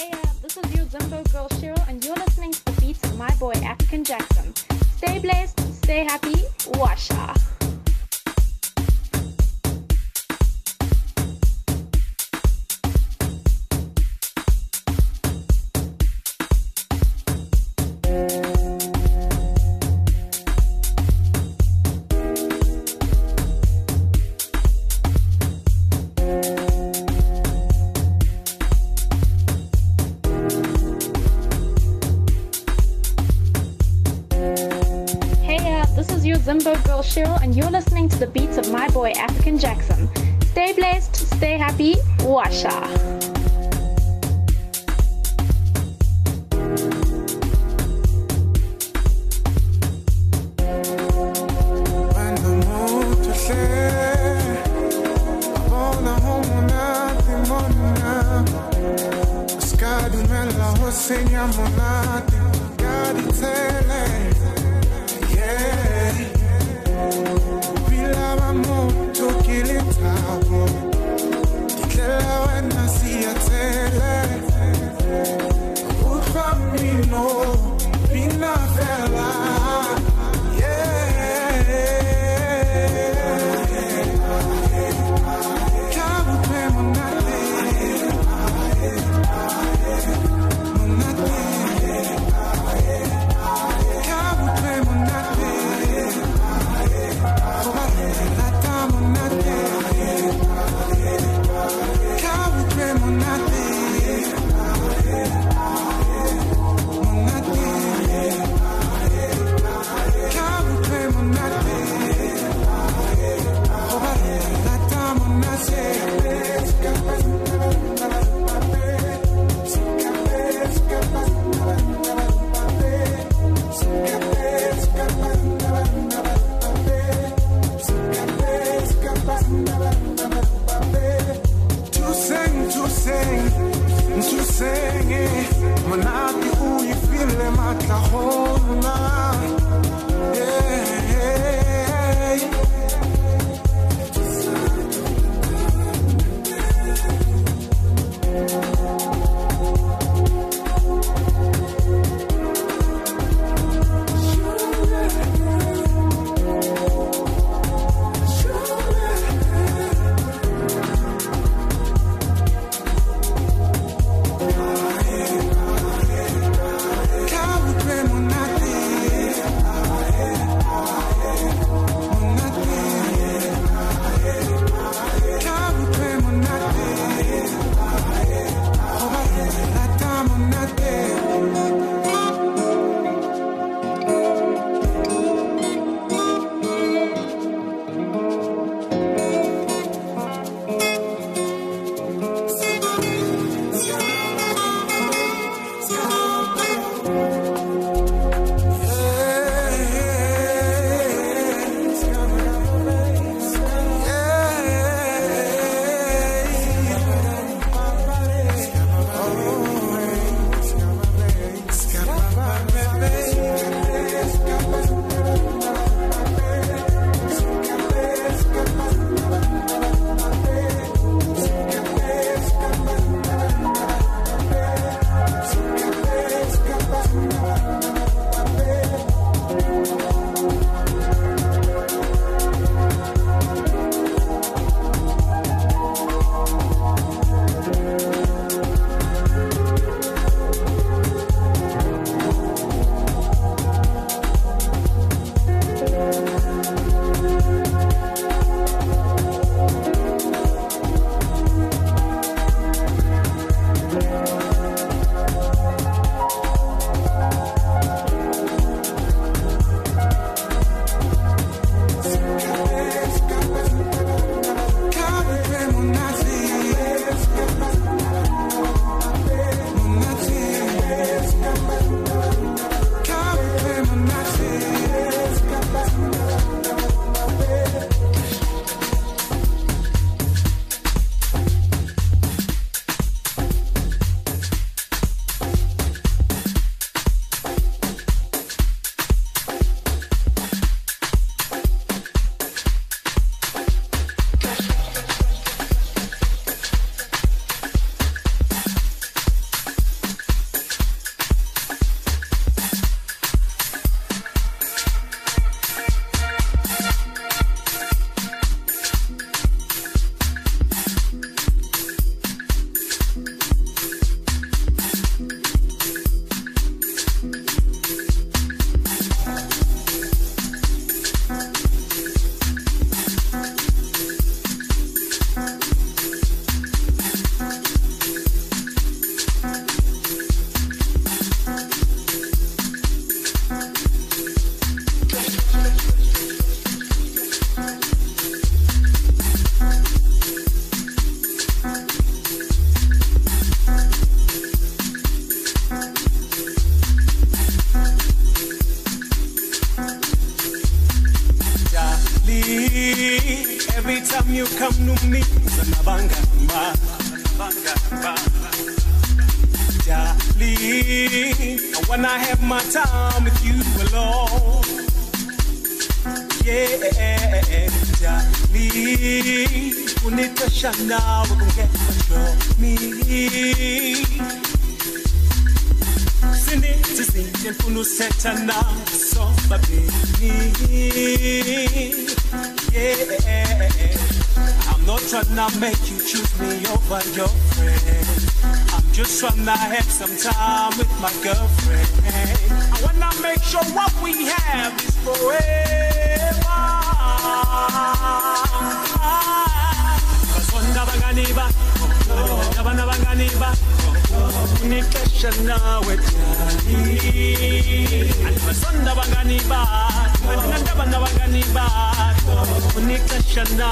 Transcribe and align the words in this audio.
Hey, 0.00 0.08
uh, 0.12 0.16
this 0.42 0.56
is 0.56 0.74
your 0.74 0.86
Jumbo 0.86 1.22
girl 1.24 1.46
Cheryl, 1.50 1.86
and 1.86 2.02
you're 2.02 2.14
listening 2.16 2.52
to 2.52 2.64
the 2.64 2.80
beats 2.80 3.04
of 3.04 3.18
my 3.18 3.28
boy 3.34 3.52
African 3.62 4.02
Jackson. 4.02 4.54
Stay 4.96 5.18
blessed, 5.18 5.60
stay 5.82 6.04
happy, 6.04 6.36
washa. 6.80 7.36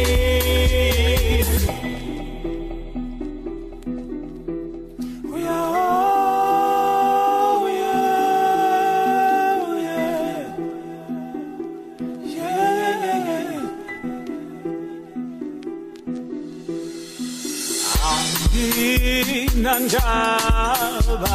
banjaba 19.75 21.33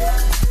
Yeah. 0.00 0.43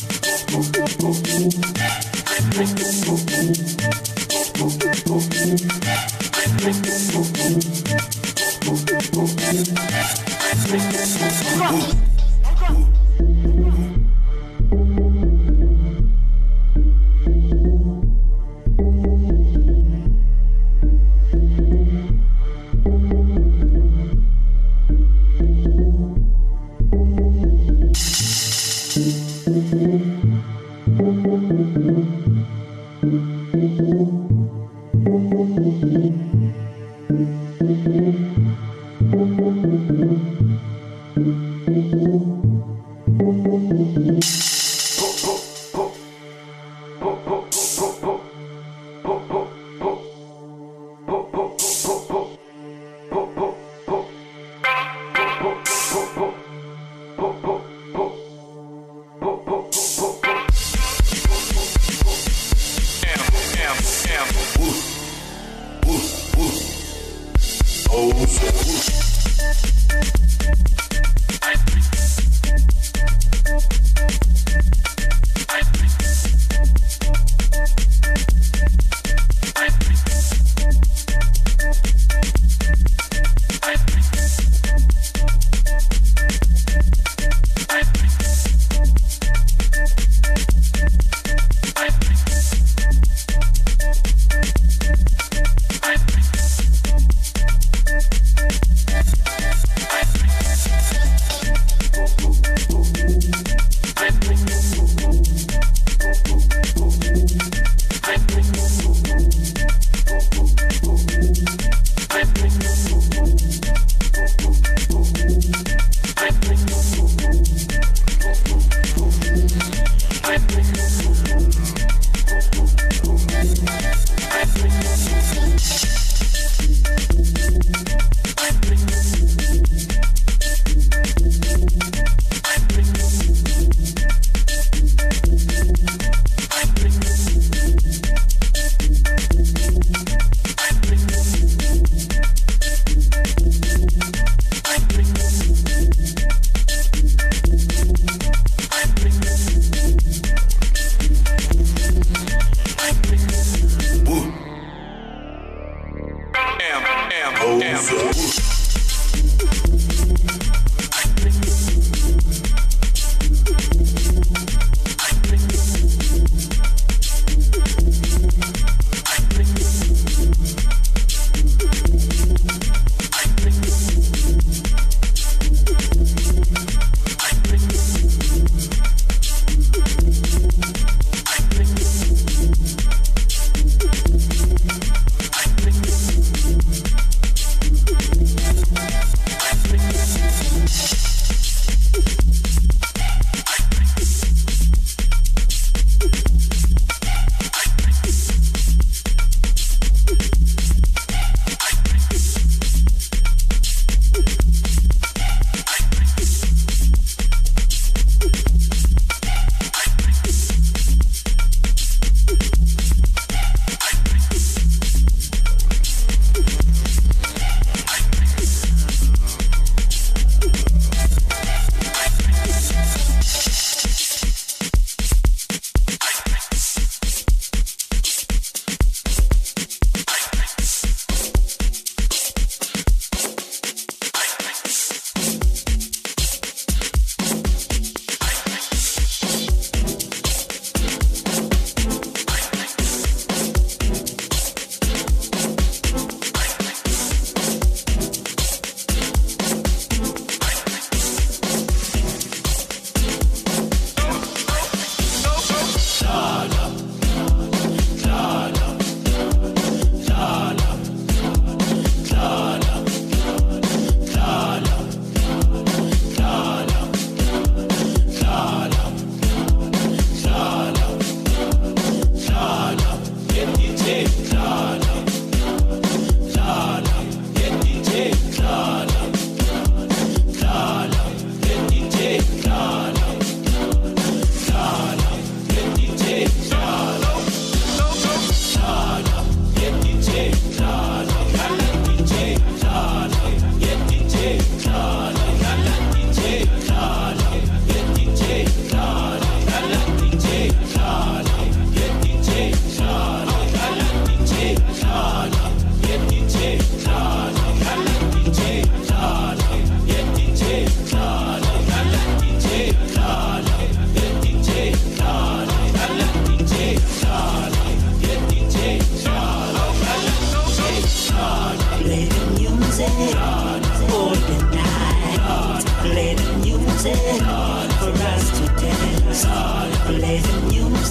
you. 0.00 0.03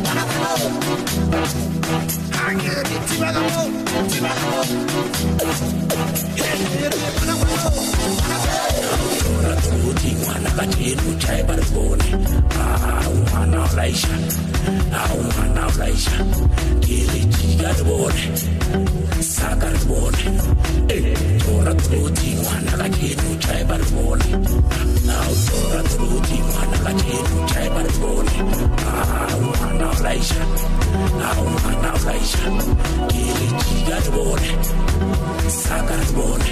ukuthi 9.72 10.14
ngwana 10.16 10.50
batshela 10.56 11.02
ujaye 11.12 11.42
balibone 11.42 12.04
hawu 12.82 13.16
ngwana 13.18 13.68
ulayisha 13.72 14.08
hawu 14.92 15.24
ngwana 15.24 15.68
ulayisha 15.74 16.10
dirijika 16.80 17.72
libone 17.72 18.32
saka 19.34 19.70
libone 19.70 20.24
tora 21.50 21.74
truthi 21.74 22.28
mwana 22.42 22.72
kakhethu 22.80 23.30
jaye 23.44 23.64
balibone 23.70 24.28
nawu 25.06 25.34
tora 25.50 25.80
truthi 25.94 26.36
mwana 26.50 26.78
kakhethu 26.84 27.36
jaye 27.52 27.68
balibone 27.74 28.34
nawu 28.80 29.08
ah, 29.18 29.36
mwana 29.46 29.86
ulayisha 30.00 30.42
nawu 31.20 31.46
ah, 31.48 31.52
mwana 31.62 31.88
ulayisha 31.98 32.44
gilijika 33.12 33.94
libone 34.04 34.48
saka 35.64 35.94
libone 36.02 36.50